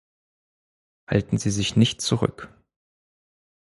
[1.07, 2.49] Halten Sie sich nicht zurück.